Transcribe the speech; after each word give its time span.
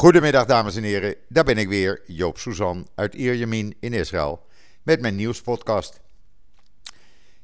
Goedemiddag 0.00 0.44
dames 0.44 0.76
en 0.76 0.82
heren, 0.82 1.14
daar 1.28 1.44
ben 1.44 1.58
ik 1.58 1.68
weer, 1.68 2.02
Joop 2.06 2.38
Suzan 2.38 2.88
uit 2.94 3.14
Ierjemien 3.14 3.76
in 3.80 3.92
Israël 3.92 4.46
met 4.82 5.00
mijn 5.00 5.14
nieuwspodcast. 5.14 6.00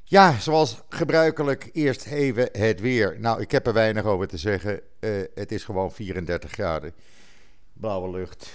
Ja, 0.03 0.39
zoals 0.39 0.81
gebruikelijk 0.89 1.69
eerst 1.73 2.05
even 2.05 2.49
het 2.51 2.79
weer. 2.79 3.19
Nou, 3.19 3.41
ik 3.41 3.51
heb 3.51 3.67
er 3.67 3.73
weinig 3.73 4.03
over 4.03 4.27
te 4.27 4.37
zeggen. 4.37 4.81
Uh, 4.99 5.23
het 5.35 5.51
is 5.51 5.63
gewoon 5.63 5.91
34 5.91 6.51
graden. 6.51 6.93
Blauwe 7.73 8.09
lucht, 8.09 8.49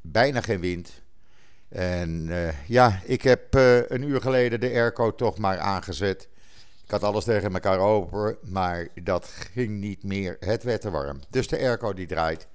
bijna 0.00 0.40
geen 0.40 0.60
wind. 0.60 1.02
En 1.68 2.26
uh, 2.28 2.68
ja, 2.68 3.00
ik 3.04 3.22
heb 3.22 3.56
uh, 3.56 3.88
een 3.88 4.02
uur 4.02 4.20
geleden 4.20 4.60
de 4.60 4.70
airco 4.70 5.14
toch 5.14 5.38
maar 5.38 5.58
aangezet. 5.58 6.28
Ik 6.84 6.90
had 6.90 7.02
alles 7.02 7.24
tegen 7.24 7.52
elkaar 7.52 7.78
open, 7.78 8.36
maar 8.42 8.88
dat 9.02 9.26
ging 9.26 9.80
niet 9.80 10.02
meer. 10.02 10.36
Het 10.40 10.62
werd 10.62 10.80
te 10.80 10.90
warm. 10.90 11.20
Dus 11.30 11.48
de 11.48 11.58
airco 11.58 11.92
die 11.92 12.06
draait. 12.06 12.46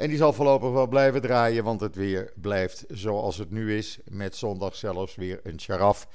En 0.00 0.08
die 0.08 0.18
zal 0.18 0.32
voorlopig 0.32 0.70
wel 0.70 0.86
blijven 0.86 1.20
draaien, 1.20 1.64
want 1.64 1.80
het 1.80 1.94
weer 1.94 2.32
blijft 2.34 2.84
zoals 2.88 3.36
het 3.36 3.50
nu 3.50 3.76
is. 3.76 3.98
Met 4.04 4.36
zondag 4.36 4.76
zelfs 4.76 5.14
weer 5.14 5.40
een 5.42 5.58
charaf 5.60 6.08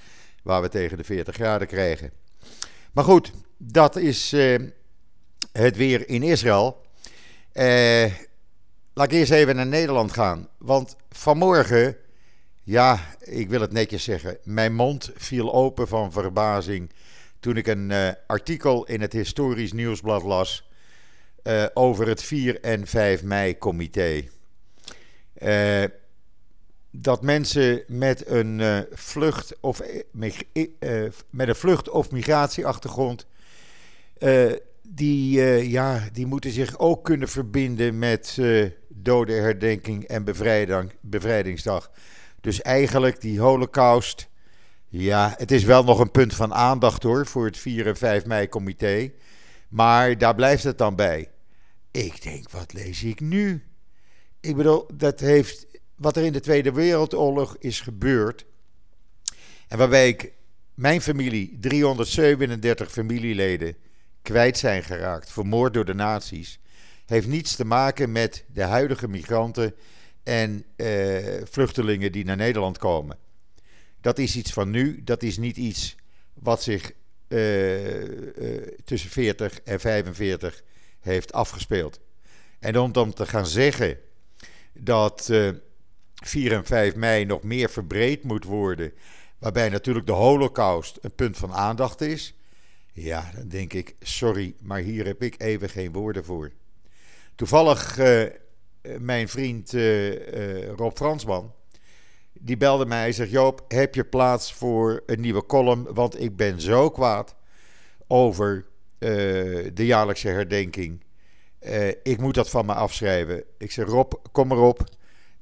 waar 0.43 0.61
we 0.61 0.69
tegen 0.69 0.97
de 0.97 1.03
40 1.03 1.35
graden 1.35 1.67
krijgen. 1.67 2.11
Maar 2.91 3.03
goed, 3.03 3.31
dat 3.57 3.95
is 3.95 4.33
uh, 4.33 4.59
het 5.51 5.77
weer 5.77 6.09
in 6.09 6.23
Israël. 6.23 6.81
Uh, 7.53 8.13
laat 8.93 9.05
ik 9.05 9.11
eerst 9.11 9.31
even 9.31 9.55
naar 9.55 9.67
Nederland 9.67 10.11
gaan. 10.11 10.47
Want 10.57 10.95
vanmorgen, 11.09 11.97
ja, 12.63 12.99
ik 13.19 13.49
wil 13.49 13.61
het 13.61 13.71
netjes 13.71 14.03
zeggen, 14.03 14.37
mijn 14.43 14.73
mond 14.73 15.11
viel 15.15 15.53
open 15.53 15.87
van 15.87 16.11
verbazing 16.11 16.91
toen 17.39 17.57
ik 17.57 17.67
een 17.67 17.89
uh, 17.89 18.09
artikel 18.27 18.85
in 18.85 19.01
het 19.01 19.13
Historisch 19.13 19.73
Nieuwsblad 19.73 20.23
las 20.23 20.69
uh, 21.47 21.65
over 21.73 22.07
het 22.07 22.23
4 22.23 22.61
en 22.61 22.87
5 22.87 23.23
mei-comité. 23.23 24.23
Uh, 25.37 25.83
dat 26.91 27.21
mensen 27.21 27.83
met 27.87 28.27
een 28.27 28.59
uh, 28.59 28.79
vlucht 28.91 29.55
of 29.59 29.81
met 31.29 31.47
een 31.47 31.55
vlucht 31.55 31.89
of 31.89 32.11
migratieachtergrond 32.11 33.25
die, 34.81 35.41
ja, 35.69 36.09
die 36.13 36.25
moeten 36.25 36.51
zich 36.51 36.79
ook 36.79 37.03
kunnen 37.03 37.27
verbinden 37.27 37.99
met 37.99 38.39
dodenherdenking 38.87 40.03
en 40.03 40.23
bevrijding, 40.23 40.91
bevrijdingsdag. 41.01 41.91
Dus 42.41 42.61
eigenlijk 42.61 43.21
die 43.21 43.39
holocaust, 43.39 44.27
ja, 44.87 45.33
het 45.37 45.51
is 45.51 45.63
wel 45.63 45.83
nog 45.83 45.99
een 45.99 46.11
punt 46.11 46.33
van 46.35 46.53
aandacht 46.53 47.03
hoor 47.03 47.25
voor 47.25 47.45
het 47.45 47.57
4 47.57 47.87
en 47.87 47.97
5 47.97 48.25
mei 48.25 48.49
comité. 48.49 49.11
Maar 49.69 50.17
daar 50.17 50.35
blijft 50.35 50.63
het 50.63 50.77
dan 50.77 50.95
bij. 50.95 51.29
Ik 51.95 52.21
denk, 52.21 52.49
wat 52.49 52.73
lees 52.73 53.03
ik 53.03 53.19
nu? 53.19 53.63
Ik 54.39 54.55
bedoel, 54.55 54.87
dat 54.93 55.19
heeft 55.19 55.67
wat 55.95 56.17
er 56.17 56.23
in 56.23 56.31
de 56.31 56.39
Tweede 56.39 56.71
Wereldoorlog 56.71 57.55
is 57.59 57.81
gebeurd. 57.81 58.45
En 59.67 59.77
waarbij 59.77 60.07
ik 60.07 60.33
mijn 60.73 61.01
familie, 61.01 61.57
337 61.59 62.91
familieleden, 62.91 63.75
kwijt 64.21 64.57
zijn 64.57 64.83
geraakt, 64.83 65.31
vermoord 65.31 65.73
door 65.73 65.85
de 65.85 65.93
nazi's, 65.93 66.59
heeft 67.05 67.27
niets 67.27 67.55
te 67.55 67.65
maken 67.65 68.11
met 68.11 68.45
de 68.53 68.63
huidige 68.63 69.07
migranten 69.07 69.75
en 70.23 70.65
eh, 70.75 71.41
vluchtelingen 71.43 72.11
die 72.11 72.25
naar 72.25 72.37
Nederland 72.37 72.77
komen. 72.77 73.17
Dat 74.01 74.19
is 74.19 74.35
iets 74.35 74.53
van 74.53 74.69
nu, 74.69 75.03
dat 75.03 75.23
is 75.23 75.37
niet 75.37 75.57
iets 75.57 75.95
wat 76.33 76.63
zich 76.63 76.91
uh, 77.27 78.01
uh, 78.01 78.67
tussen 78.83 79.09
40 79.09 79.59
en 79.61 79.79
45 79.79 80.63
heeft 81.05 81.33
afgespeeld. 81.33 81.99
En 82.59 82.77
om 82.77 82.91
dan 82.91 83.13
te 83.13 83.25
gaan 83.25 83.47
zeggen 83.47 83.97
dat 84.73 85.27
uh, 85.31 85.49
4 86.13 86.51
en 86.51 86.65
5 86.65 86.95
mei 86.95 87.25
nog 87.25 87.43
meer 87.43 87.69
verbreed 87.69 88.23
moet 88.23 88.43
worden, 88.43 88.93
waarbij 89.37 89.69
natuurlijk 89.69 90.05
de 90.05 90.11
Holocaust 90.11 90.97
een 91.01 91.15
punt 91.15 91.37
van 91.37 91.53
aandacht 91.53 92.01
is, 92.01 92.35
ja, 92.93 93.31
dan 93.35 93.47
denk 93.47 93.73
ik, 93.73 93.95
sorry, 93.99 94.55
maar 94.61 94.79
hier 94.79 95.05
heb 95.05 95.21
ik 95.21 95.41
even 95.41 95.69
geen 95.69 95.91
woorden 95.91 96.25
voor. 96.25 96.51
Toevallig, 97.35 97.97
uh, 97.97 98.23
mijn 98.99 99.29
vriend 99.29 99.73
uh, 99.73 100.67
Rob 100.69 100.95
Fransman, 100.95 101.53
die 102.33 102.57
belde 102.57 102.85
mij 102.85 103.05
en 103.05 103.13
zegt: 103.13 103.31
Joop, 103.31 103.65
heb 103.67 103.95
je 103.95 104.03
plaats 104.03 104.53
voor 104.53 105.03
een 105.05 105.21
nieuwe 105.21 105.45
column? 105.45 105.93
Want 105.93 106.21
ik 106.21 106.35
ben 106.35 106.61
zo 106.61 106.89
kwaad 106.89 107.35
over 108.07 108.65
de 109.73 109.85
jaarlijkse 109.85 110.27
herdenking. 110.27 111.04
Uh, 111.65 111.87
ik 111.87 112.19
moet 112.19 112.33
dat 112.33 112.49
van 112.49 112.65
me 112.65 112.73
afschrijven. 112.73 113.43
Ik 113.57 113.71
zeg: 113.71 113.85
Rob, 113.87 114.13
kom 114.31 114.51
erop. 114.51 114.83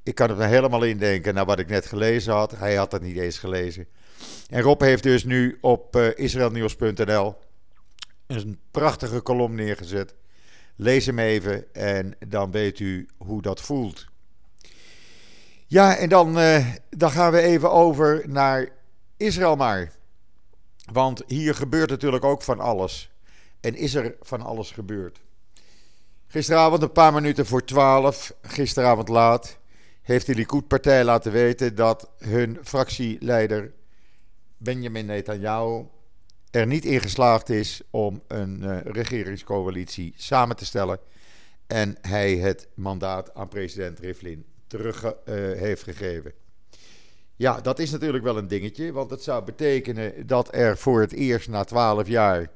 Ik 0.02 0.14
kan 0.14 0.28
het 0.28 0.38
me 0.38 0.44
helemaal 0.44 0.82
indenken 0.82 1.34
naar 1.34 1.44
wat 1.44 1.58
ik 1.58 1.68
net 1.68 1.86
gelezen 1.86 2.32
had. 2.32 2.50
Hij 2.50 2.74
had 2.74 2.92
het 2.92 3.02
niet 3.02 3.16
eens 3.16 3.38
gelezen. 3.38 3.86
En 4.48 4.62
Rob 4.62 4.80
heeft 4.80 5.02
dus 5.02 5.24
nu 5.24 5.58
op 5.60 5.96
uh, 5.96 6.08
israelnieuws.nl 6.14 7.34
een 8.26 8.58
prachtige 8.70 9.20
kolom 9.20 9.54
neergezet. 9.54 10.14
Lees 10.76 11.06
hem 11.06 11.18
even 11.18 11.74
en 11.74 12.14
dan 12.28 12.50
weet 12.50 12.78
u 12.78 13.08
hoe 13.16 13.42
dat 13.42 13.60
voelt. 13.60 14.06
Ja, 15.66 15.96
en 15.96 16.08
dan, 16.08 16.38
uh, 16.38 16.66
dan 16.90 17.10
gaan 17.10 17.32
we 17.32 17.40
even 17.40 17.72
over 17.72 18.22
naar 18.26 18.68
Israël 19.16 19.56
maar. 19.56 19.92
Want 20.92 21.22
hier 21.26 21.54
gebeurt 21.54 21.90
natuurlijk 21.90 22.24
ook 22.24 22.42
van 22.42 22.60
alles. 22.60 23.10
En 23.60 23.74
is 23.74 23.94
er 23.94 24.16
van 24.20 24.42
alles 24.42 24.70
gebeurd. 24.70 25.20
Gisteravond 26.26 26.82
een 26.82 26.92
paar 26.92 27.12
minuten 27.12 27.46
voor 27.46 27.64
twaalf, 27.64 28.34
gisteravond 28.42 29.08
laat, 29.08 29.58
heeft 30.02 30.26
de 30.26 30.34
Likud-partij 30.34 31.04
laten 31.04 31.32
weten 31.32 31.74
dat 31.74 32.10
hun 32.18 32.58
fractieleider 32.62 33.72
Benjamin 34.56 35.06
Netanyahu 35.06 35.84
er 36.50 36.66
niet 36.66 36.84
in 36.84 37.00
geslaagd 37.00 37.48
is 37.48 37.80
om 37.90 38.22
een 38.28 38.62
uh, 38.62 38.80
regeringscoalitie 38.80 40.14
samen 40.16 40.56
te 40.56 40.64
stellen. 40.64 40.98
En 41.66 41.96
hij 42.00 42.36
het 42.36 42.68
mandaat 42.74 43.34
aan 43.34 43.48
president 43.48 43.98
Rivlin 43.98 44.44
terug 44.66 45.04
uh, 45.04 45.12
heeft 45.58 45.82
gegeven. 45.82 46.32
Ja, 47.36 47.60
dat 47.60 47.78
is 47.78 47.90
natuurlijk 47.90 48.24
wel 48.24 48.38
een 48.38 48.48
dingetje, 48.48 48.92
want 48.92 49.10
het 49.10 49.22
zou 49.22 49.44
betekenen 49.44 50.26
dat 50.26 50.54
er 50.54 50.78
voor 50.78 51.00
het 51.00 51.12
eerst 51.12 51.48
na 51.48 51.64
twaalf 51.64 52.08
jaar 52.08 52.50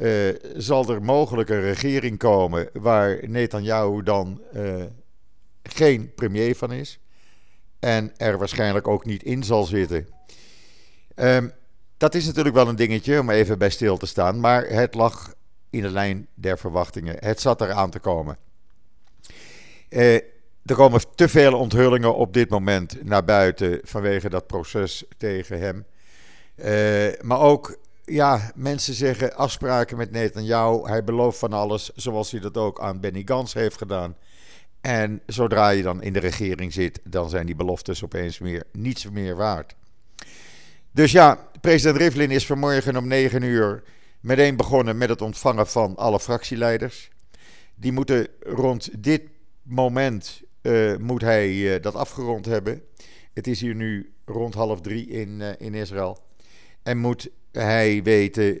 uh, 0.00 0.34
zal 0.56 0.88
er 0.88 1.02
mogelijk 1.02 1.48
een 1.48 1.60
regering 1.60 2.18
komen 2.18 2.68
waar 2.72 3.18
Netanyahu 3.28 4.02
dan 4.02 4.40
uh, 4.54 4.84
geen 5.62 6.14
premier 6.14 6.56
van 6.56 6.72
is 6.72 7.00
en 7.78 8.12
er 8.16 8.38
waarschijnlijk 8.38 8.88
ook 8.88 9.04
niet 9.04 9.22
in 9.22 9.42
zal 9.42 9.64
zitten. 9.64 10.08
Um, 11.14 11.52
dat 11.96 12.14
is 12.14 12.26
natuurlijk 12.26 12.54
wel 12.54 12.68
een 12.68 12.76
dingetje 12.76 13.20
om 13.20 13.30
even 13.30 13.58
bij 13.58 13.70
stil 13.70 13.96
te 13.96 14.06
staan, 14.06 14.40
maar 14.40 14.66
het 14.66 14.94
lag 14.94 15.34
in 15.70 15.82
de 15.82 15.90
lijn 15.90 16.26
der 16.34 16.58
verwachtingen. 16.58 17.16
Het 17.18 17.40
zat 17.40 17.60
eraan 17.60 17.90
te 17.90 17.98
komen. 17.98 18.36
Uh, 19.88 20.14
er 20.64 20.74
komen 20.74 21.00
te 21.14 21.28
veel 21.28 21.58
onthullingen 21.58 22.14
op 22.14 22.32
dit 22.32 22.50
moment 22.50 23.04
naar 23.04 23.24
buiten 23.24 23.80
vanwege 23.82 24.28
dat 24.28 24.46
proces 24.46 25.04
tegen 25.16 25.58
hem. 25.58 25.84
Maar 27.20 27.40
ook, 27.40 27.78
ja, 28.10 28.52
mensen 28.54 28.94
zeggen 28.94 29.36
afspraken 29.36 29.96
met 29.96 30.10
Netanyahu. 30.10 30.88
Hij 30.88 31.04
belooft 31.04 31.38
van 31.38 31.52
alles, 31.52 31.90
zoals 31.94 32.30
hij 32.30 32.40
dat 32.40 32.56
ook 32.56 32.80
aan 32.80 33.00
Benny 33.00 33.22
Gans 33.24 33.52
heeft 33.52 33.76
gedaan. 33.76 34.16
En 34.80 35.22
zodra 35.26 35.68
je 35.68 35.82
dan 35.82 36.02
in 36.02 36.12
de 36.12 36.18
regering 36.18 36.72
zit, 36.72 37.00
dan 37.04 37.28
zijn 37.28 37.46
die 37.46 37.54
beloftes 37.54 38.04
opeens 38.04 38.38
meer, 38.38 38.64
niets 38.72 39.10
meer 39.10 39.36
waard. 39.36 39.74
Dus 40.92 41.12
ja, 41.12 41.48
president 41.60 42.00
Rivlin 42.00 42.30
is 42.30 42.46
vanmorgen 42.46 42.96
om 42.96 43.08
9 43.08 43.42
uur 43.42 43.82
meteen 44.20 44.56
begonnen 44.56 44.98
met 44.98 45.08
het 45.08 45.22
ontvangen 45.22 45.66
van 45.66 45.96
alle 45.96 46.20
fractieleiders. 46.20 47.10
Die 47.74 47.92
moeten 47.92 48.28
rond 48.40 49.02
dit 49.02 49.22
moment 49.62 50.42
uh, 50.62 50.96
moet 50.96 51.20
hij 51.20 51.50
uh, 51.50 51.82
dat 51.82 51.94
afgerond 51.94 52.46
hebben. 52.46 52.82
Het 53.32 53.46
is 53.46 53.60
hier 53.60 53.74
nu 53.74 54.14
rond 54.24 54.54
half 54.54 54.80
drie 54.80 55.06
in, 55.06 55.28
uh, 55.28 55.48
in 55.58 55.74
Israël. 55.74 56.18
En 56.82 56.98
moet 56.98 57.30
hij 57.52 58.02
weten 58.02 58.60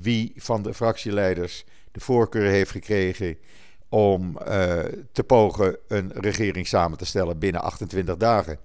wie 0.00 0.32
van 0.36 0.62
de 0.62 0.74
fractieleiders 0.74 1.64
de 1.92 2.00
voorkeur 2.00 2.50
heeft 2.50 2.70
gekregen 2.70 3.36
om 3.88 4.38
te 5.12 5.24
pogen 5.26 5.76
een 5.88 6.12
regering 6.14 6.66
samen 6.66 6.98
te 6.98 7.04
stellen 7.04 7.38
binnen 7.38 7.62
28 7.62 8.16
dagen. 8.16 8.58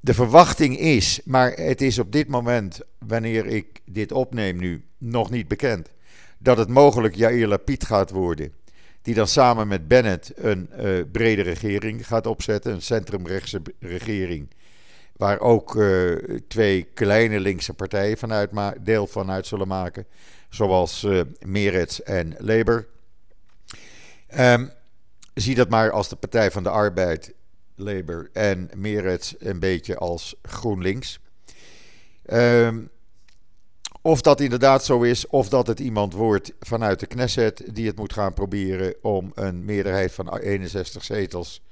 de 0.00 0.14
verwachting 0.14 0.78
is, 0.78 1.20
maar 1.24 1.52
het 1.52 1.80
is 1.80 1.98
op 1.98 2.12
dit 2.12 2.28
moment, 2.28 2.80
wanneer 2.98 3.46
ik 3.46 3.80
dit 3.84 4.12
opneem 4.12 4.56
nu, 4.56 4.84
nog 4.98 5.30
niet 5.30 5.48
bekend, 5.48 5.88
dat 6.38 6.58
het 6.58 6.68
mogelijk 6.68 7.14
Yair 7.14 7.46
Lapid 7.46 7.84
gaat 7.84 8.10
worden 8.10 8.52
die 9.08 9.16
dan 9.16 9.28
samen 9.28 9.68
met 9.68 9.88
Bennett 9.88 10.32
een 10.36 10.70
uh, 10.80 11.04
brede 11.12 11.42
regering 11.42 12.06
gaat 12.06 12.26
opzetten, 12.26 12.72
een 12.72 12.82
centrumrechtse 12.82 13.62
regering, 13.78 14.48
waar 15.18 15.40
ook 15.40 15.74
uh, 15.74 16.16
twee 16.48 16.82
kleine 16.82 17.40
linkse 17.40 17.74
partijen 17.74 18.18
vanuit 18.18 18.50
deel 18.80 19.06
van 19.06 19.30
uit 19.30 19.46
zullen 19.46 19.68
maken, 19.68 20.06
zoals 20.48 21.02
uh, 21.02 21.20
Meretz 21.40 21.98
en 21.98 22.34
Labour. 22.38 22.86
Um, 24.38 24.70
zie 25.34 25.54
dat 25.54 25.68
maar 25.68 25.90
als 25.90 26.08
de 26.08 26.16
Partij 26.16 26.50
van 26.50 26.62
de 26.62 26.68
Arbeid, 26.68 27.32
Labour 27.74 28.30
en 28.32 28.70
Meretz 28.76 29.34
een 29.38 29.60
beetje 29.60 29.96
als 29.96 30.34
GroenLinks. 30.42 31.20
Ehm, 32.24 32.80
of 34.02 34.20
dat 34.20 34.40
inderdaad 34.40 34.84
zo 34.84 35.02
is, 35.02 35.26
of 35.26 35.48
dat 35.48 35.66
het 35.66 35.80
iemand 35.80 36.12
wordt 36.12 36.52
vanuit 36.60 37.00
de 37.00 37.06
Knesset 37.06 37.64
die 37.72 37.86
het 37.86 37.96
moet 37.96 38.12
gaan 38.12 38.34
proberen 38.34 38.94
om 39.02 39.32
een 39.34 39.64
meerderheid 39.64 40.12
van 40.12 40.36
61 40.36 41.04
zetels 41.04 41.62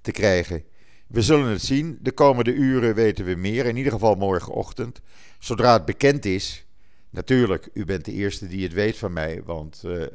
te 0.00 0.10
krijgen. 0.10 0.64
We 1.12 1.22
zullen 1.22 1.48
het 1.48 1.62
zien. 1.62 1.98
De 2.00 2.12
komende 2.12 2.52
uren 2.52 2.94
weten 2.94 3.24
we 3.24 3.34
meer. 3.34 3.66
In 3.66 3.76
ieder 3.76 3.92
geval 3.92 4.14
morgenochtend. 4.14 5.00
Zodra 5.38 5.72
het 5.72 5.84
bekend 5.84 6.24
is. 6.24 6.66
Natuurlijk, 7.10 7.68
u 7.72 7.84
bent 7.84 8.04
de 8.04 8.12
eerste 8.12 8.46
die 8.46 8.62
het 8.62 8.72
weet 8.72 8.98
van 8.98 9.12
mij. 9.12 9.42
Want 9.44 9.82
uh, 9.86 10.06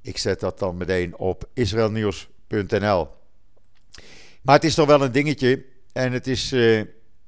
ik 0.00 0.18
zet 0.18 0.40
dat 0.40 0.58
dan 0.58 0.76
meteen 0.76 1.16
op 1.16 1.48
israelnieuws.nl. 1.54 3.08
Maar 4.42 4.54
het 4.54 4.64
is 4.64 4.74
toch 4.74 4.86
wel 4.86 5.02
een 5.02 5.12
dingetje. 5.12 5.64
En 5.92 6.12
het 6.12 6.26
is, 6.26 6.52
uh, 6.52 6.84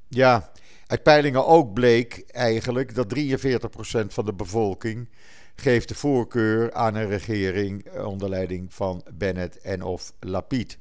ja, 0.08 0.52
uit 0.86 1.02
peilingen 1.02 1.46
ook 1.46 1.74
bleek 1.74 2.24
eigenlijk 2.26 2.94
dat 2.94 3.14
43% 3.18 3.20
van 4.06 4.24
de 4.24 4.34
bevolking 4.34 5.08
geeft 5.54 5.88
de 5.88 5.94
voorkeur 5.94 6.72
aan 6.72 6.94
een 6.94 7.08
regering 7.08 7.90
onder 7.98 8.28
leiding 8.28 8.74
van 8.74 9.04
Bennett 9.12 9.60
en 9.60 9.82
of 9.82 10.12
Lapid. 10.20 10.78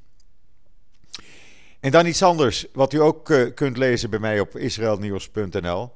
En 1.85 1.91
dan 1.91 2.05
iets 2.05 2.23
anders, 2.23 2.65
wat 2.73 2.93
u 2.93 3.01
ook 3.01 3.29
uh, 3.29 3.53
kunt 3.53 3.77
lezen 3.77 4.09
bij 4.09 4.19
mij 4.19 4.39
op 4.39 4.57
israelnieuws.nl. 4.57 5.91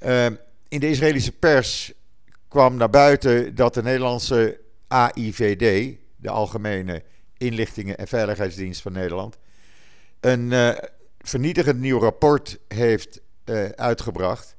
Uh, 0.00 0.26
in 0.68 0.80
de 0.80 0.88
Israëlische 0.88 1.32
pers 1.32 1.92
kwam 2.48 2.76
naar 2.76 2.90
buiten 2.90 3.54
dat 3.54 3.74
de 3.74 3.82
Nederlandse 3.82 4.60
AIVD, 4.88 5.96
de 6.16 6.30
Algemene 6.30 7.02
Inlichtingen 7.36 7.98
en 7.98 8.08
Veiligheidsdienst 8.08 8.82
van 8.82 8.92
Nederland, 8.92 9.38
een 10.20 10.50
uh, 10.50 10.70
vernietigend 11.20 11.80
nieuw 11.80 11.98
rapport 11.98 12.58
heeft 12.68 13.20
uh, 13.44 13.64
uitgebracht. 13.64 14.56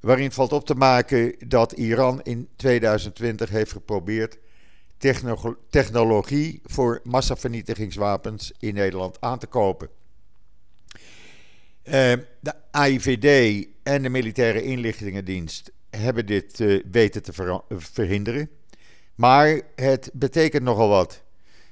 Waarin 0.00 0.32
valt 0.32 0.52
op 0.52 0.66
te 0.66 0.74
maken 0.74 1.34
dat 1.46 1.72
Iran 1.72 2.22
in 2.22 2.48
2020 2.56 3.50
heeft 3.50 3.72
geprobeerd 3.72 4.38
technologie 5.70 6.60
voor 6.64 7.00
massavernietigingswapens 7.04 8.52
in 8.58 8.74
Nederland 8.74 9.20
aan 9.20 9.38
te 9.38 9.46
kopen. 9.46 9.88
Uh, 11.84 11.92
de 12.40 12.54
AIVD 12.70 13.66
en 13.82 14.02
de 14.02 14.08
Militaire 14.08 14.62
Inlichtingendienst 14.62 15.72
hebben 15.90 16.26
dit 16.26 16.60
uh, 16.60 16.82
weten 16.90 17.22
te 17.22 17.32
ver 17.32 17.60
verhinderen. 17.68 18.50
Maar 19.14 19.60
het 19.74 20.10
betekent 20.12 20.62
nogal 20.62 20.88
wat. 20.88 21.22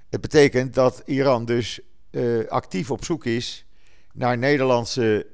Het 0.09 0.21
betekent 0.21 0.75
dat 0.75 1.03
Iran 1.05 1.45
dus 1.45 1.81
uh, 2.11 2.47
actief 2.49 2.91
op 2.91 3.05
zoek 3.05 3.25
is 3.25 3.67
naar 4.13 4.39
Nederlandse 4.39 5.27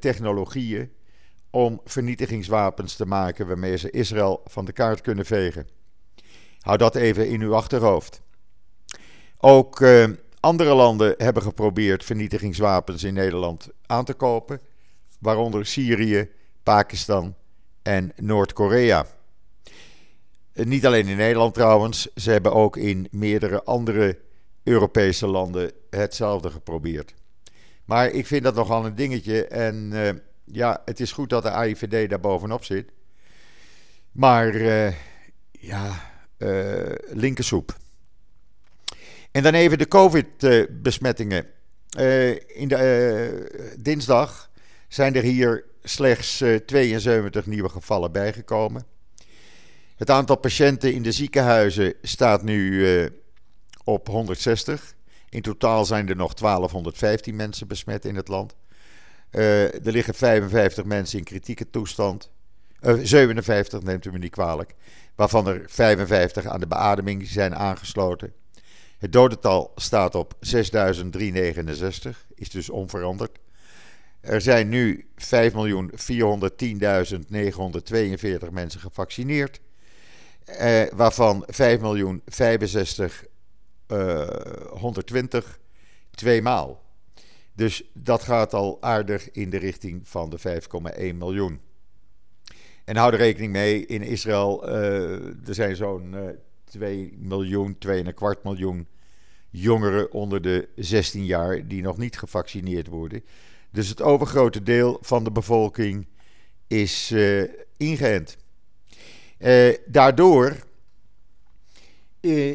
technologieën 0.00 0.92
om 1.50 1.80
vernietigingswapens 1.84 2.96
te 2.96 3.06
maken 3.06 3.46
waarmee 3.46 3.76
ze 3.76 3.90
Israël 3.90 4.42
van 4.44 4.64
de 4.64 4.72
kaart 4.72 5.00
kunnen 5.00 5.26
vegen. 5.26 5.77
Hou 6.60 6.76
dat 6.76 6.94
even 6.94 7.28
in 7.28 7.40
uw 7.40 7.54
achterhoofd. 7.54 8.20
Ook 9.38 9.80
uh, 9.80 10.08
andere 10.40 10.74
landen 10.74 11.14
hebben 11.16 11.42
geprobeerd 11.42 12.04
vernietigingswapens 12.04 13.02
in 13.02 13.14
Nederland 13.14 13.68
aan 13.86 14.04
te 14.04 14.14
kopen, 14.14 14.60
waaronder 15.18 15.66
Syrië, 15.66 16.30
Pakistan 16.62 17.34
en 17.82 18.12
Noord-Korea. 18.16 19.06
Uh, 20.52 20.64
niet 20.64 20.86
alleen 20.86 21.06
in 21.06 21.16
Nederland 21.16 21.54
trouwens, 21.54 22.14
ze 22.14 22.30
hebben 22.30 22.52
ook 22.52 22.76
in 22.76 23.08
meerdere 23.10 23.62
andere 23.64 24.18
Europese 24.62 25.26
landen 25.26 25.72
hetzelfde 25.90 26.50
geprobeerd. 26.50 27.14
Maar 27.84 28.10
ik 28.10 28.26
vind 28.26 28.42
dat 28.42 28.54
nogal 28.54 28.86
een 28.86 28.94
dingetje 28.94 29.46
en 29.46 29.90
uh, 29.92 30.10
ja, 30.44 30.82
het 30.84 31.00
is 31.00 31.12
goed 31.12 31.30
dat 31.30 31.42
de 31.42 31.50
AIVD 31.50 32.10
daar 32.10 32.20
bovenop 32.20 32.64
zit. 32.64 32.90
Maar 34.12 34.56
ja, 35.50 36.07
linkersoep. 37.08 37.76
En 39.30 39.42
dan 39.42 39.54
even 39.54 39.78
de 39.78 39.88
COVID-besmettingen. 39.88 41.46
Uh, 41.98 42.30
in 42.30 42.68
de 42.68 43.50
uh, 43.54 43.82
dinsdag 43.82 44.50
zijn 44.88 45.14
er 45.14 45.22
hier 45.22 45.64
slechts 45.82 46.44
72 46.66 47.46
nieuwe 47.46 47.68
gevallen 47.68 48.12
bijgekomen. 48.12 48.84
Het 49.96 50.10
aantal 50.10 50.36
patiënten 50.36 50.94
in 50.94 51.02
de 51.02 51.12
ziekenhuizen 51.12 51.94
staat 52.02 52.42
nu 52.42 52.86
op 53.84 54.08
160. 54.08 54.94
In 55.28 55.42
totaal 55.42 55.84
zijn 55.84 56.08
er 56.08 56.16
nog 56.16 56.34
1215 56.34 57.36
mensen 57.36 57.68
besmet 57.68 58.04
in 58.04 58.16
het 58.16 58.28
land. 58.28 58.56
er 59.30 59.80
liggen 59.82 60.14
55 60.14 60.84
mensen 60.84 61.18
in 61.18 61.24
kritieke 61.24 61.70
toestand. 61.70 62.30
57, 62.80 63.82
neemt 63.82 64.04
u 64.04 64.12
me 64.12 64.18
niet 64.18 64.30
kwalijk 64.30 64.74
waarvan 65.18 65.48
er 65.48 65.62
55 65.66 66.46
aan 66.46 66.60
de 66.60 66.66
beademing 66.66 67.26
zijn 67.26 67.54
aangesloten. 67.54 68.32
Het 68.98 69.12
dodental 69.12 69.72
staat 69.74 70.14
op 70.14 70.34
6.369, 70.34 70.40
is 72.34 72.50
dus 72.50 72.70
onveranderd. 72.70 73.38
Er 74.20 74.40
zijn 74.40 74.68
nu 74.68 75.08
5.410.942 75.14 75.30
mensen 78.50 78.80
gevaccineerd, 78.80 79.60
eh, 80.44 80.82
waarvan 80.94 81.46
5.065.120 81.46 81.54
uh, 83.92 85.40
twee 86.10 86.42
maal. 86.42 86.82
Dus 87.52 87.82
dat 87.92 88.22
gaat 88.22 88.54
al 88.54 88.78
aardig 88.80 89.30
in 89.30 89.50
de 89.50 89.58
richting 89.58 90.08
van 90.08 90.30
de 90.30 90.38
5,1 90.38 91.16
miljoen. 91.16 91.60
En 92.88 92.96
hou 92.96 93.12
er 93.12 93.18
rekening 93.18 93.52
mee, 93.52 93.86
in 93.86 94.02
Israël 94.02 94.68
uh, 94.68 95.48
er 95.48 95.54
zijn 95.54 95.76
zo'n 95.76 96.12
uh, 96.14 96.20
2 96.64 97.16
miljoen, 97.18 97.76
2,25 97.86 97.92
miljoen 98.42 98.86
jongeren 99.50 100.12
onder 100.12 100.42
de 100.42 100.68
16 100.76 101.24
jaar 101.24 101.66
die 101.66 101.82
nog 101.82 101.98
niet 101.98 102.18
gevaccineerd 102.18 102.86
worden. 102.86 103.24
Dus 103.70 103.88
het 103.88 104.02
overgrote 104.02 104.62
deel 104.62 104.98
van 105.00 105.24
de 105.24 105.30
bevolking 105.30 106.06
is 106.66 107.10
uh, 107.10 107.42
ingeënt. 107.76 108.36
Daardoor 109.86 110.56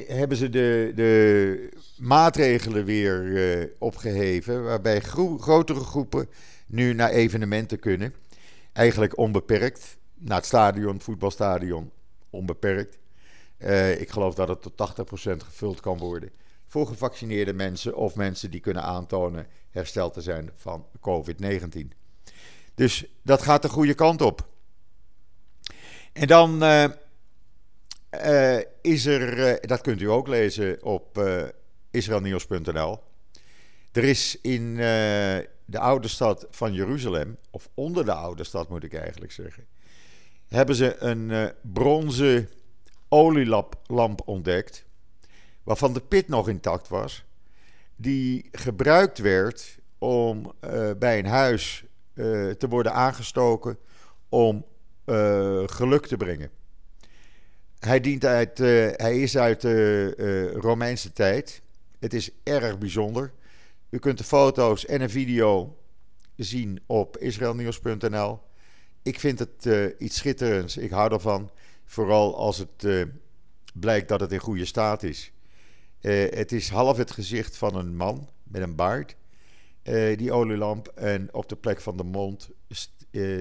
hebben 0.08 0.38
ze 0.38 0.50
de, 0.50 0.92
de 0.96 1.70
maatregelen 1.98 2.86
weer 2.86 3.72
opgeheven, 3.80 4.64
waarbij 4.64 5.00
gro 5.00 5.38
grotere 5.38 5.80
groepen 5.80 6.30
nu 6.68 6.94
naar 6.94 7.10
evenementen 7.10 7.80
kunnen. 7.80 8.14
Eigenlijk 8.72 9.18
onbeperkt 9.18 10.02
naar 10.24 10.38
het 10.38 10.46
stadion, 10.46 10.94
het 10.94 11.04
voetbalstadion, 11.04 11.92
onbeperkt. 12.30 12.98
Uh, 13.58 14.02
ik 14.02 14.10
geloof 14.10 14.36
dat 14.36 14.48
het 14.48 14.62
tot 14.62 14.96
80% 15.34 15.38
gevuld 15.38 15.80
kan 15.80 15.98
worden. 15.98 16.32
Voor 16.68 16.88
gevaccineerde 16.88 17.54
mensen 17.54 17.96
of 17.96 18.16
mensen 18.16 18.52
die 18.52 18.60
kunnen 18.60 18.84
aantonen 18.84 19.48
hersteld 19.70 20.14
te 20.14 20.22
zijn 20.22 20.52
van 20.56 20.86
COVID-19. 20.98 21.88
Dus 22.76 23.06
dat 23.22 23.42
gaat 23.42 23.62
de 23.62 23.70
goede 23.70 23.94
kant 23.94 24.22
op. 24.22 24.48
En 26.14 26.28
dan 26.28 26.64
uh, 26.64 26.86
uh, 28.26 28.60
is 28.82 29.06
er, 29.06 29.60
dat 29.68 29.82
kunt 29.82 30.02
u 30.02 30.10
ook 30.10 30.28
lezen 30.28 30.84
op 30.84 31.24
israelnieuws.nl. 31.92 33.00
Er 33.92 34.04
is 34.04 34.42
in 34.42 34.76
de 35.66 35.80
oude 35.80 36.08
stad 36.08 36.48
van 36.50 36.74
Jeruzalem, 36.74 37.38
of 37.50 37.70
onder 37.74 38.06
de 38.06 38.14
oude 38.14 38.44
stad 38.44 38.70
moet 38.70 38.84
ik 38.84 38.94
eigenlijk 38.94 39.32
zeggen, 39.32 39.66
hebben 40.48 40.76
ze 40.76 40.96
een 40.98 41.30
uh, 41.30 41.46
bronzen 41.62 42.50
olielamp 43.10 44.22
ontdekt, 44.26 44.86
waarvan 45.64 45.94
de 45.94 46.02
pit 46.02 46.28
nog 46.28 46.50
intact 46.50 46.88
was, 46.88 47.26
die 47.96 48.50
gebruikt 48.52 49.18
werd 49.18 49.80
om 49.98 50.54
uh, 50.66 50.92
bij 51.00 51.20
een 51.20 51.26
huis 51.26 51.86
uh, 52.14 52.52
te 52.52 52.68
worden 52.68 52.94
aangestoken 52.94 53.78
om 54.30 54.66
geluk 55.66 56.06
te 56.06 56.18
brengen. 56.18 56.50
Hij, 57.80 58.00
dient 58.00 58.26
uit, 58.26 58.58
hij 58.98 59.22
is 59.22 59.38
uit 59.38 59.62
de 59.62 60.52
Romeinse 60.52 61.12
tijd. 61.12 61.62
Het 62.00 62.14
is 62.14 62.32
erg 62.44 62.78
bijzonder. 62.78 63.32
U 63.90 64.00
kunt 64.00 64.18
de 64.18 64.24
foto's 64.24 64.86
en 64.86 65.02
een 65.02 65.10
video 65.10 65.78
zien 66.36 66.80
op 66.86 67.18
israelnieuws.nl. 67.18 68.40
Ik 69.04 69.20
vind 69.20 69.40
het 69.40 69.66
uh, 69.66 69.86
iets 69.98 70.18
schitterends. 70.18 70.78
Ik 70.78 70.92
hou 70.92 71.14
ervan. 71.14 71.52
Vooral 71.86 72.38
als 72.38 72.58
het 72.58 72.84
uh, 72.84 73.06
blijkt 73.74 74.08
dat 74.08 74.20
het 74.20 74.32
in 74.32 74.40
goede 74.40 74.66
staat 74.66 75.04
is. 75.04 75.32
Uh, 76.02 76.30
het 76.30 76.52
is 76.52 76.70
half 76.70 76.98
het 76.98 77.12
gezicht 77.12 77.58
van 77.58 77.76
een 77.76 77.96
man 77.96 78.30
met 78.44 78.62
een 78.62 78.76
baard. 78.76 79.16
die 80.16 80.32
olielamp. 80.32 80.88
En 80.88 81.34
op 81.34 81.50
de 81.50 81.56
plek 81.56 81.82
van 81.82 81.98
de 81.98 82.04
mond 82.04 82.50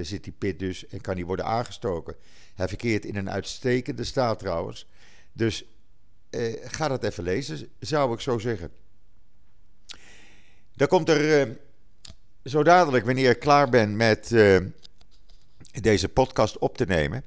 zit 0.01 0.25
die 0.25 0.33
pit 0.39 0.59
dus 0.59 0.87
en 0.87 1.01
kan 1.01 1.15
die 1.15 1.27
worden 1.27 1.45
aangestoken. 1.45 2.17
Hij 2.55 2.69
verkeert 2.69 3.05
in 3.05 3.17
een 3.17 3.31
uitstekende 3.31 4.05
staat 4.05 4.39
trouwens. 4.39 4.87
Dus 5.33 5.65
ga 6.63 6.89
dat 6.89 7.05
even 7.05 7.25
lezen, 7.25 7.69
zou 7.79 8.13
ik 8.13 8.21
zo 8.21 8.39
zeggen. 8.39 8.71
Dan 10.75 10.89
komt 10.89 11.09
er 11.09 11.57
zo 12.45 12.63
dadelijk, 12.63 13.05
wanneer 13.05 13.31
ik 13.31 13.39
klaar 13.39 13.69
ben 13.69 13.97
met 13.97 14.31
deze 15.81 16.09
podcast 16.09 16.59
op 16.59 16.77
te 16.77 16.85
nemen, 16.85 17.25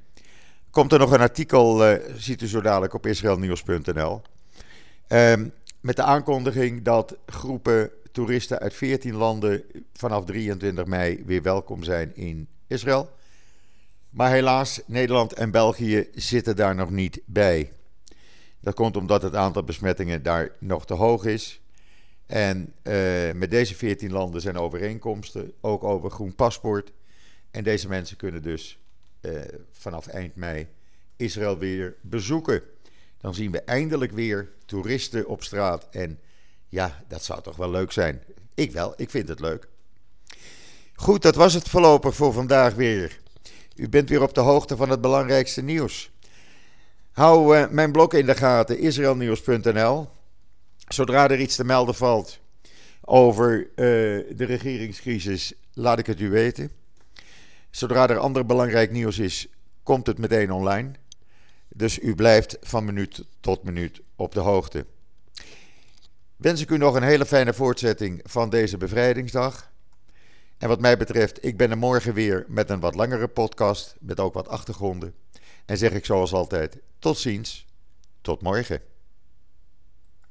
komt 0.70 0.92
er 0.92 0.98
nog 0.98 1.12
een 1.12 1.20
artikel, 1.20 1.98
ziet 2.16 2.42
u 2.42 2.46
zo 2.46 2.60
dadelijk 2.60 2.94
op 2.94 3.06
israelnieuws.nl, 3.06 4.22
ehm, 5.06 5.48
met 5.80 5.96
de 5.96 6.02
aankondiging 6.02 6.82
dat 6.82 7.16
groepen 7.26 7.90
toeristen 8.12 8.58
uit 8.58 8.74
14 8.74 9.14
landen 9.14 9.62
vanaf 9.92 10.24
23 10.24 10.86
mei 10.86 11.22
weer 11.26 11.42
welkom 11.42 11.82
zijn 11.82 12.16
in 12.16 12.48
Israël. 12.66 13.10
Maar 14.10 14.30
helaas, 14.30 14.80
Nederland 14.86 15.32
en 15.32 15.50
België 15.50 16.08
zitten 16.14 16.56
daar 16.56 16.74
nog 16.74 16.90
niet 16.90 17.20
bij. 17.24 17.72
Dat 18.60 18.74
komt 18.74 18.96
omdat 18.96 19.22
het 19.22 19.34
aantal 19.34 19.64
besmettingen 19.64 20.22
daar 20.22 20.50
nog 20.58 20.86
te 20.86 20.94
hoog 20.94 21.24
is. 21.24 21.60
En 22.26 22.72
uh, 22.82 23.32
met 23.32 23.50
deze 23.50 23.74
14 23.74 24.12
landen 24.12 24.40
zijn 24.40 24.58
overeenkomsten, 24.58 25.52
ook 25.60 25.84
over 25.84 26.10
groen 26.10 26.34
paspoort. 26.34 26.92
En 27.56 27.64
deze 27.64 27.88
mensen 27.88 28.16
kunnen 28.16 28.42
dus 28.42 28.78
uh, 29.20 29.40
vanaf 29.70 30.06
eind 30.06 30.34
mei 30.34 30.66
Israël 31.16 31.58
weer 31.58 31.94
bezoeken. 32.00 32.62
Dan 33.20 33.34
zien 33.34 33.50
we 33.50 33.60
eindelijk 33.60 34.12
weer 34.12 34.48
toeristen 34.66 35.26
op 35.26 35.42
straat. 35.42 35.88
En 35.90 36.20
ja, 36.68 37.04
dat 37.08 37.24
zou 37.24 37.42
toch 37.42 37.56
wel 37.56 37.70
leuk 37.70 37.92
zijn. 37.92 38.22
Ik 38.54 38.72
wel, 38.72 38.94
ik 38.96 39.10
vind 39.10 39.28
het 39.28 39.40
leuk. 39.40 39.68
Goed, 40.94 41.22
dat 41.22 41.34
was 41.34 41.54
het 41.54 41.68
voorlopig 41.68 42.14
voor 42.14 42.32
vandaag 42.32 42.74
weer. 42.74 43.18
U 43.74 43.88
bent 43.88 44.08
weer 44.08 44.22
op 44.22 44.34
de 44.34 44.40
hoogte 44.40 44.76
van 44.76 44.90
het 44.90 45.00
belangrijkste 45.00 45.62
nieuws. 45.62 46.10
Hou 47.12 47.58
uh, 47.58 47.68
mijn 47.68 47.92
blog 47.92 48.12
in 48.12 48.26
de 48.26 48.34
gaten, 48.34 48.78
israelnieuws.nl. 48.78 50.08
Zodra 50.88 51.30
er 51.30 51.40
iets 51.40 51.56
te 51.56 51.64
melden 51.64 51.94
valt 51.94 52.38
over 53.00 53.60
uh, 53.60 53.66
de 54.36 54.44
regeringscrisis, 54.44 55.52
laat 55.72 55.98
ik 55.98 56.06
het 56.06 56.20
u 56.20 56.30
weten. 56.30 56.84
Zodra 57.76 58.08
er 58.08 58.18
ander 58.18 58.46
belangrijk 58.46 58.90
nieuws 58.90 59.18
is, 59.18 59.46
komt 59.82 60.06
het 60.06 60.18
meteen 60.18 60.52
online. 60.52 60.90
Dus 61.68 61.98
u 61.98 62.14
blijft 62.14 62.56
van 62.60 62.84
minuut 62.84 63.24
tot 63.40 63.62
minuut 63.62 64.00
op 64.14 64.34
de 64.34 64.40
hoogte. 64.40 64.86
Wens 66.36 66.60
ik 66.60 66.70
u 66.70 66.76
nog 66.78 66.94
een 66.94 67.02
hele 67.02 67.26
fijne 67.26 67.54
voortzetting 67.54 68.20
van 68.24 68.50
deze 68.50 68.76
bevrijdingsdag. 68.76 69.70
En 70.58 70.68
wat 70.68 70.80
mij 70.80 70.96
betreft, 70.96 71.44
ik 71.44 71.56
ben 71.56 71.70
er 71.70 71.78
morgen 71.78 72.14
weer 72.14 72.44
met 72.48 72.70
een 72.70 72.80
wat 72.80 72.94
langere 72.94 73.28
podcast, 73.28 73.96
met 74.00 74.20
ook 74.20 74.34
wat 74.34 74.48
achtergronden. 74.48 75.14
En 75.64 75.78
zeg 75.78 75.92
ik 75.92 76.04
zoals 76.04 76.32
altijd, 76.32 76.78
tot 76.98 77.18
ziens, 77.18 77.66
tot 78.20 78.42
morgen. 78.42 78.80